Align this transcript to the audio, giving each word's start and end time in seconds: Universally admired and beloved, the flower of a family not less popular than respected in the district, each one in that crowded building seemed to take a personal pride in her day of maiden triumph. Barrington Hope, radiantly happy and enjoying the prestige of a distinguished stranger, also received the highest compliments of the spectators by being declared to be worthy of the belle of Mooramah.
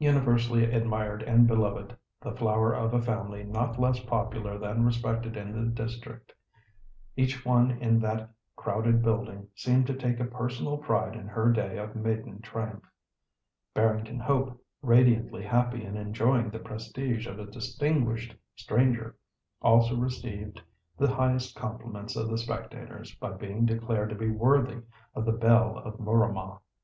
Universally 0.00 0.64
admired 0.64 1.22
and 1.22 1.46
beloved, 1.46 1.96
the 2.20 2.34
flower 2.34 2.74
of 2.74 2.92
a 2.92 3.00
family 3.00 3.44
not 3.44 3.78
less 3.78 4.00
popular 4.00 4.58
than 4.58 4.84
respected 4.84 5.36
in 5.36 5.52
the 5.52 5.70
district, 5.70 6.32
each 7.16 7.46
one 7.46 7.78
in 7.80 8.00
that 8.00 8.30
crowded 8.56 9.00
building 9.00 9.46
seemed 9.54 9.86
to 9.86 9.94
take 9.94 10.18
a 10.18 10.24
personal 10.24 10.76
pride 10.78 11.14
in 11.14 11.28
her 11.28 11.52
day 11.52 11.78
of 11.78 11.94
maiden 11.94 12.40
triumph. 12.42 12.82
Barrington 13.72 14.18
Hope, 14.18 14.60
radiantly 14.82 15.44
happy 15.44 15.84
and 15.84 15.96
enjoying 15.96 16.50
the 16.50 16.58
prestige 16.58 17.28
of 17.28 17.38
a 17.38 17.46
distinguished 17.46 18.34
stranger, 18.56 19.14
also 19.62 19.94
received 19.94 20.60
the 20.98 21.14
highest 21.14 21.54
compliments 21.54 22.16
of 22.16 22.28
the 22.28 22.38
spectators 22.38 23.14
by 23.14 23.30
being 23.34 23.66
declared 23.66 24.08
to 24.10 24.16
be 24.16 24.30
worthy 24.32 24.82
of 25.14 25.24
the 25.24 25.30
belle 25.32 25.78
of 25.78 26.00
Mooramah. 26.00 26.58